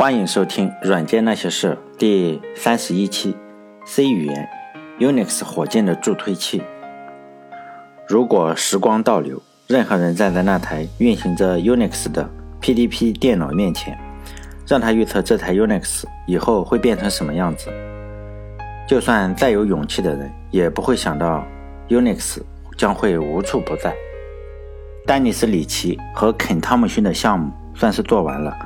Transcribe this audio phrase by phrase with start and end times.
[0.00, 3.36] 欢迎收听《软件那些事》第三十一期
[3.84, 4.48] ：C 语言
[4.98, 6.62] Unix 火箭的助推器。
[8.08, 12.26] 如果时光倒流，任何人站在那台运行着 Unix 的
[12.62, 13.98] PDP 电脑面前，
[14.66, 17.70] 让他预测这台 Unix 以后会变成什么样子，
[18.88, 21.46] 就算再有勇气的人，也不会想到
[21.90, 22.38] Unix
[22.78, 23.94] 将会无处不在。
[25.04, 28.56] 丹尼斯·里奇和肯·汤姆逊的项目算是做完了。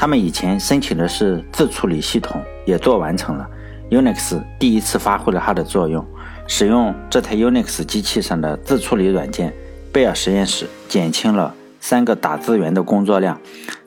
[0.00, 3.46] 他们以前申请的是自处理系统，也做完成了。
[3.90, 6.02] Unix 第一次发挥了它的作用，
[6.46, 9.52] 使用这台 Unix 机器上的自处理软件，
[9.92, 13.38] 贝尔实验室减轻了三个打字员的工作量。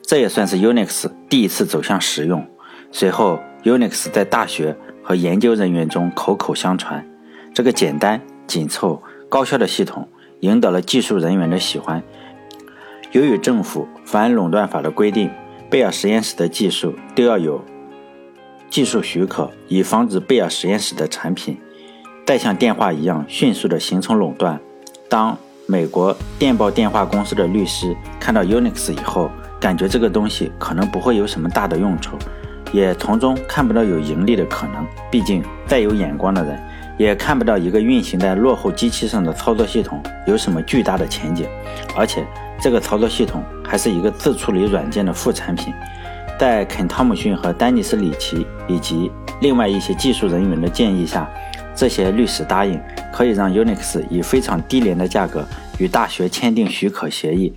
[0.02, 2.46] 这也算是 Unix 第一次走向实用。
[2.92, 7.04] 随后，Unix 在大学和研究人员中口口相传。
[7.52, 10.08] 这个简单、紧凑、高效的系统
[10.38, 12.00] 赢得了技术人员的喜欢。
[13.10, 15.28] 由于政府反垄断法的规定。
[15.74, 17.60] 贝尔实验室的技术都要有
[18.70, 21.58] 技术许可，以防止贝尔实验室的产品
[22.24, 24.60] 再像电话一样迅速地形成垄断。
[25.08, 25.36] 当
[25.66, 32.16] 美国电报电话公司的律师看到 Unix 以后，感觉这个东西可能不会有什么大的用处，
[32.72, 34.86] 也从中看不到有盈利的可能。
[35.10, 36.56] 毕竟再有眼光的人
[36.96, 41.48] 也看不到一个运行在落后机器上的操作系统有什么巨大的前景，
[41.96, 42.24] 而且。
[42.60, 45.72] 这个操作系统还是一个自处理软件的副产品，
[46.38, 51.28] 在肯·汤姆逊和丹尼斯·里奇以及另外一些技术人员的建议下，
[51.74, 52.80] 这些律师答应
[53.12, 55.44] 可以让 Unix 以非常低廉的价格
[55.78, 57.52] 与大学签订许可协议。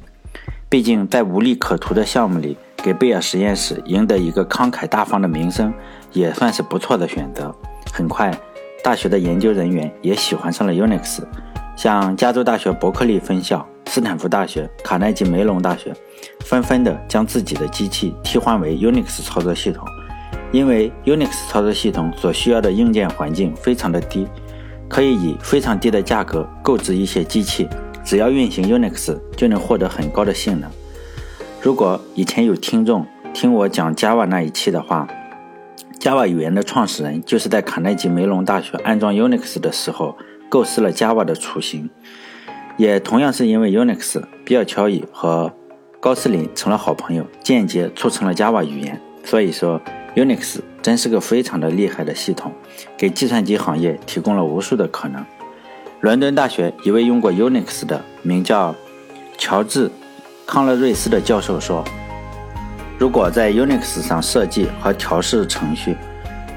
[0.69, 5.73] 毕竟，在无利可图的项目里，给贝尔实验室赢得一个慷慨大方的名声，
[6.11, 7.55] 也算是不错的选择。
[7.93, 8.37] 很快，
[8.83, 11.21] 大学的研究人员也喜欢上了 Unix，
[11.77, 13.65] 像加州大学伯克利分校。
[13.87, 15.93] 斯坦福大学、卡耐基梅隆大学
[16.41, 19.87] 纷纷的将自己的机器替换为 Unix 操作系统，
[20.51, 24.27] 因为 Unix 操作系统所需要的硬件环境非常的低，
[24.87, 27.67] 可以以非常低的价格购置一些机器，
[28.03, 30.69] 只要运行 Unix 就能获得很高的性能。
[31.61, 35.07] 如果以前有听众听我讲 Java 那一期的话
[35.99, 40.17] ，Java 语言的创始人就是在卡耐基梅隆大学安装 Unix 的时候
[40.49, 41.89] 构思了 Java 的雏形。
[42.77, 45.51] 也同样是因为 Unix，比尔·乔伊和
[45.99, 49.01] 高斯林成了好朋友，间接促成了 Java 语言。
[49.23, 49.81] 所以说
[50.15, 52.53] ，Unix 真是个非常的厉害的系统，
[52.95, 55.25] 给计算机行业提供了无数的可能。
[56.01, 58.75] 伦敦大学一位用过 Unix 的名叫
[59.39, 59.89] 乔治·
[60.45, 61.83] 康勒瑞斯的教授说
[62.99, 65.97] ：“如果在 Unix 上设计和调试程序，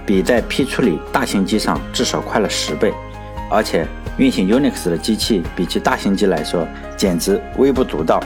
[0.05, 2.93] 比在批处理大型机上至少快了十倍，
[3.51, 3.87] 而且。”
[4.19, 8.23] 运行 Unix 的机器比起大型机来说，简直微不足道。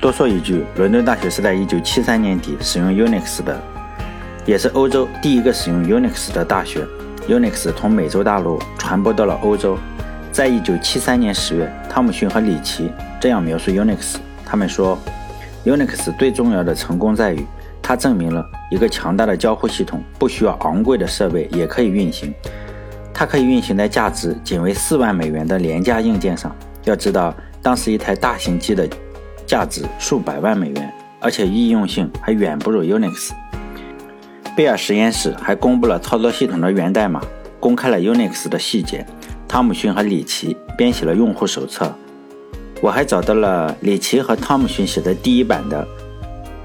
[0.00, 3.60] 多说一句，伦敦大学是在1973年底使用 Unix 的，
[4.46, 6.86] 也是欧洲第一个使用 Unix 的大学。
[7.28, 9.76] Unix 从美洲大陆传播到了欧洲。
[10.32, 12.90] 在1973年10月，汤姆逊和里奇
[13.20, 14.98] 这样描述 Unix：他们说
[15.66, 17.44] ，Unix 最重要的成功在于，
[17.82, 22.32] 它证明了一个强大的交互系统不需要昂贵的设备也可以运行。
[23.18, 26.54] 它可以运行在价值仅为四万美元的廉价硬件上。
[26.84, 28.86] 要知道，当时一台大型机的
[29.46, 33.30] 价值数百万美元，而且易用性还远不如 Unix。
[34.54, 37.22] 贝尔实验室还公布了操作系统的源代码，
[37.58, 39.06] 公开了 Unix 的细节。
[39.48, 41.90] 汤姆逊和里奇编写了用户手册。
[42.82, 45.88] 我还找到了里奇和汤姆逊写的第一版的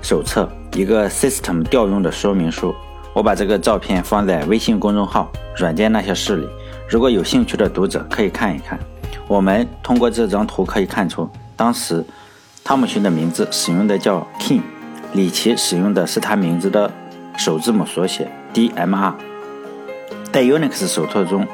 [0.01, 2.75] 手册，一个 System 调用的说明书。
[3.13, 6.47] 我把这个照片放在微信公众号“软件那些事”里，
[6.87, 8.79] 如果有兴趣的读者可以看一看。
[9.27, 12.03] 我们通过这张图可以看出，当时
[12.63, 14.61] 汤姆逊的名字使用的叫 King，
[15.13, 16.91] 里奇使用的是他名字的
[17.37, 19.13] 首字母缩写 DMR。
[20.31, 21.45] 在 Unix 手册中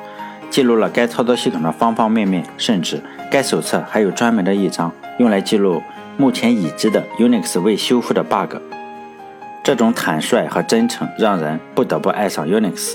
[0.51, 3.01] 记录了该操作系统的方方面面，甚至
[3.31, 5.81] 该手册还有专门的一章用来记录
[6.18, 8.57] 目前已知的 Unix 未修复的 bug。
[9.68, 12.94] 这种坦率和真诚让人不得不爱上 Unix。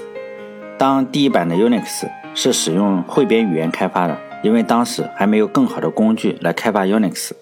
[0.78, 7.32] 当第一版的 Unix 是使用汇编语言开发的，因为当时还没有更好的工具来开发 Unix。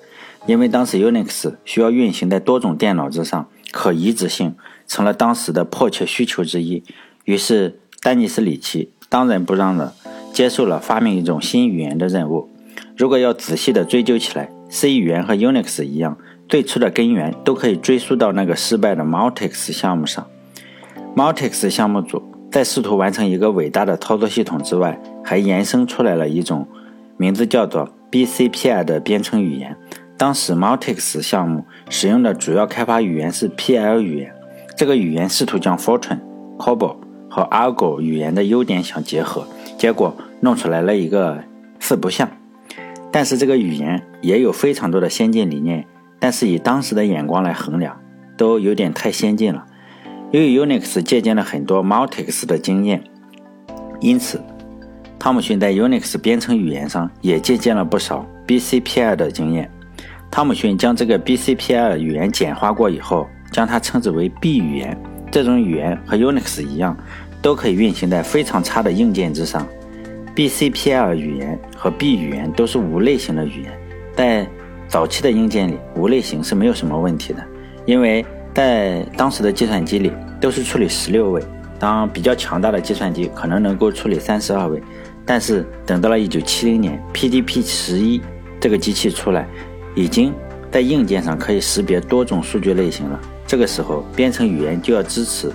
[0.46, 4.56] 因为当时 Unix 需要运行在多种电脑之上，可移植性
[4.88, 6.82] 成了当时的迫切需求之一。
[7.22, 9.94] 于是，丹尼斯·里奇当仁不让地
[10.32, 12.50] 接受了发明一种新语言的任务。
[12.96, 16.18] 如果要仔细地追究起来，C 语言和 Unix 一样。
[16.50, 20.26] 最初的根源都可以追溯到那个失败的 Multix 项目上。
[21.14, 22.20] Multix 项目组
[22.50, 26.66] 在试图完成一个伟大的操作系统之外，还延伸出来了一种
[27.16, 29.76] 名字叫做 BCPI 的编程语言。
[30.16, 34.34] 当时 Multix 项目使用的主要开发语言是 PL 语言，
[34.76, 36.18] 这个语言试图将 Fortran、
[36.58, 36.96] COBOL
[37.30, 39.46] 和 Argo 语言的优点相结合，
[39.78, 41.44] 结果弄出来了一个
[41.78, 42.28] 四不像。
[43.12, 45.86] 但是这个语言也有非常多的先进理念，
[46.20, 48.00] 但是以当时的眼光来衡量，
[48.36, 49.66] 都有点太先进了。
[50.30, 53.02] 由于 Unix 借鉴了很多 Multics 的经验，
[54.00, 54.40] 因此
[55.18, 59.68] 汤姆逊在 Unix 编程语言上也借鉴了不少 BCPL 的经验。
[60.30, 63.26] 汤姆逊将这个 BCPL 语言简化过以后。
[63.52, 64.96] 将它称之为 B 语言，
[65.28, 66.96] 这种语言和 Unix 一样，
[67.42, 69.66] 都可以运行在非常差的硬件之上。
[70.36, 73.72] BCPL 语言和 B 语言都是无类型的语言，
[74.14, 74.46] 在
[74.90, 77.42] 早期的硬件里，无类型是没有什么问题的，
[77.86, 80.10] 因为在当时的计算机里
[80.40, 81.40] 都是处理十六位，
[81.78, 84.82] 当比较强大的计算机可能能够处理三十二位。
[85.24, 88.20] 但是等到了1970年，PDP 十一
[88.58, 89.46] 这个机器出来，
[89.94, 90.34] 已经
[90.72, 93.20] 在硬件上可以识别多种数据类型了。
[93.46, 95.52] 这个时候，编程语言就要支持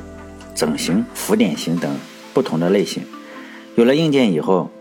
[0.56, 1.94] 整形、浮点型等
[2.34, 3.04] 不同的类型。
[3.76, 4.72] 有了硬件以后，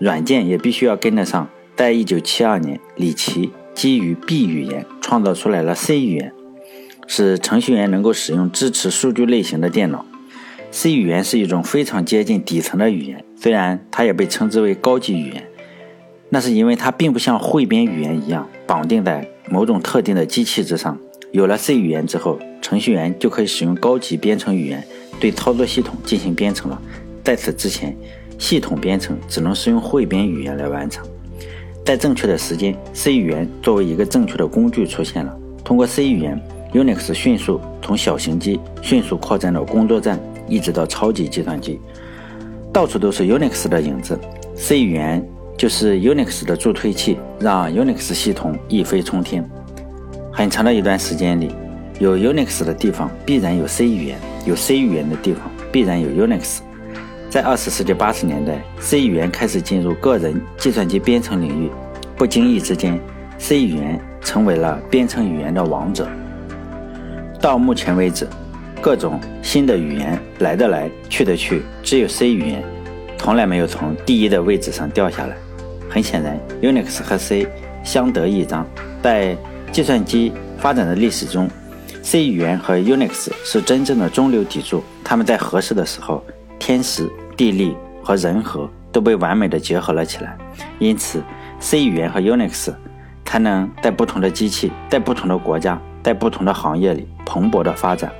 [0.00, 1.48] 软件也必须要跟得上。
[1.74, 6.32] 在一九七二年，李奇基于 B 语言创造出来了 C 语言，
[7.06, 10.04] 使程序员能够使用支持数据类型的电脑。
[10.70, 15.44] C 语言是一种非常接近底层的语言，虽然它也被称之为高级语言，
[16.28, 20.98] 那是因为它并不像汇编语言一样绑定在某种特定的机器之上。
[21.32, 24.86] 有了 C 语言之后，程序员就可以使用高级编程语言
[25.18, 26.80] 对操作系统进行编程了。
[27.24, 27.96] 在此之前，
[28.38, 31.06] 系统编程只能是用汇编语言来完成。
[31.84, 35.36] 在正确的时间，C 语言作为一个正确的工具出现了。
[35.64, 36.40] 通过 C 语言
[36.72, 41.80] ，Unix 迅速从小型机迅速扩展到工作站，一直到超级计算机，
[42.72, 44.18] 到处都是 Unix 的影子。
[44.54, 45.26] C 语言
[45.58, 49.44] 就是 Unix 的助推器，让 Unix 系统一飞冲天。
[50.32, 51.50] 很长的一段时间里，
[51.98, 56.60] 有 Unix 的地方必然有 C 语言，有 C 语言的地方必然有 Unix。
[57.32, 61.70] 在二十世纪八十年代，C 语言开始进入个人计算机编程领域，
[62.14, 63.00] 不经意之间
[63.38, 66.06] ，C 语言成为了编程语言的王者。
[67.40, 68.28] 到目前为止，
[68.82, 72.62] 各种新的语言来的来，去的去，只有 C 语言
[73.16, 75.34] 从来没有从第一的位置上掉下来。
[75.88, 77.48] 很显然，Unix 和 C
[77.82, 78.66] 相得益彰，
[79.02, 79.34] 在
[79.72, 81.48] 计算机发展的历史中
[82.02, 84.84] ，C 语言和 Unix 是真正的中流砥柱。
[85.02, 86.22] 它们在合适的时候，
[86.58, 90.36] 天时、地利和人和都被完美的结合了起来。
[90.78, 91.22] 因此
[91.60, 92.72] ，C 语言和 Unix
[93.24, 98.12] 才能在不同的机器、在不同的国家、在不同的行业里蓬勃的发展。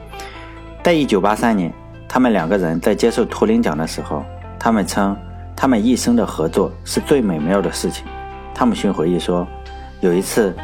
[0.83, 1.73] 在1983年，
[2.09, 4.25] 他们两个人在接受图灵奖的时候，
[4.59, 5.17] 他们称
[5.57, 8.05] 他们一生的合作是最美妙的事情。
[8.55, 9.47] 汤姆逊回忆说，
[10.01, 10.55] 有一次。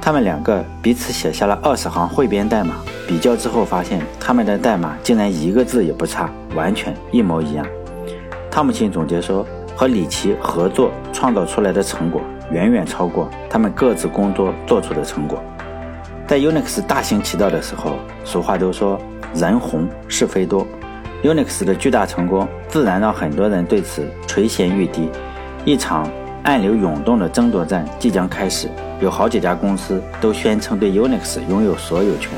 [0.00, 2.76] 他们两个彼此写下了二十行汇编代码，
[3.08, 7.66] 比较之后发现他们的代码竟然一个字也不差，完全一模一样。
[8.50, 12.20] 汤姆逊总结说：“和里奇合作创造出来的成果，
[12.52, 15.42] 远远超过他们各自工作做出的成果。”
[16.28, 17.96] 在 Unix 大行其道的时候，
[18.26, 19.00] 俗话都说
[19.34, 20.66] “人红是非多”。
[21.24, 25.08] Unix 的巨大成功，自然让很多人对此垂涎欲滴。
[25.64, 26.06] 一场
[26.42, 28.68] 暗流涌动的争夺战即将开始。
[29.00, 32.32] 有好几家公司都宣称对 Unix 拥有所有权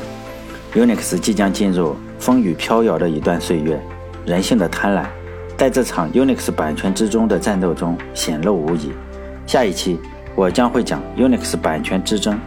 [0.73, 3.81] ，Unix 即将进入风雨飘摇的一段岁月。
[4.25, 5.05] 人性的贪婪，
[5.57, 8.91] 在这场 Unix 版权之中的战斗中显露无遗。
[9.47, 9.99] 下一期
[10.35, 12.39] 我将会讲 Unix 版权之争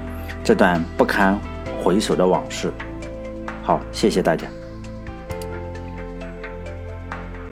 [0.43, 1.38] 这段不堪
[1.83, 2.73] 回首的往事。
[3.62, 4.47] 好，谢谢大家。